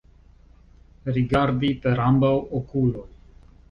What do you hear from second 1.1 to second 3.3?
Rigardi per ambaŭ okuloj.